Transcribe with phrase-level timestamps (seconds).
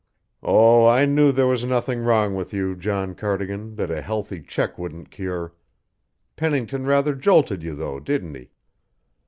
[0.41, 4.79] "Oh, I knew there was nothing wrong with you, John Cardigan, that a healthy check
[4.79, 5.53] wouldn't cure.
[6.35, 8.49] Pennington rather jolted you, though, didn't he?"